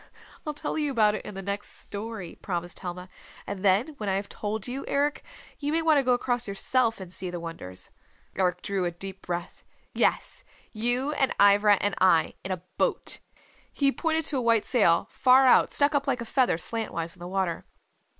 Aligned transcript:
"I'll 0.47 0.55
tell 0.55 0.79
you 0.79 0.89
about 0.89 1.13
it 1.13 1.23
in 1.23 1.35
the 1.35 1.43
next 1.43 1.77
story," 1.77 2.33
promised 2.41 2.79
Helma. 2.79 3.07
"And 3.45 3.63
then 3.63 3.89
when 3.99 4.09
I 4.09 4.15
have 4.15 4.29
told 4.29 4.67
you, 4.67 4.83
Eric, 4.87 5.23
you 5.59 5.71
may 5.71 5.83
want 5.83 5.99
to 5.99 6.03
go 6.03 6.13
across 6.13 6.47
yourself 6.47 6.99
and 6.99 7.13
see 7.13 7.29
the 7.29 7.39
wonders." 7.39 7.91
Eric 8.35 8.63
drew 8.63 8.85
a 8.85 8.89
deep 8.89 9.21
breath. 9.21 9.63
"Yes, 9.93 10.43
you 10.71 11.11
and 11.11 11.35
Ivra 11.39 11.75
and 11.81 11.93
I. 12.01 12.33
In 12.43 12.51
a 12.51 12.63
boat." 12.79 13.19
He 13.71 13.91
pointed 13.91 14.25
to 14.25 14.37
a 14.37 14.41
white 14.41 14.65
sail 14.65 15.07
far 15.11 15.45
out 15.45 15.69
stuck 15.69 15.93
up 15.93 16.07
like 16.07 16.19
a 16.21 16.25
feather 16.25 16.57
slantwise 16.57 17.13
in 17.15 17.19
the 17.19 17.27
water. 17.27 17.63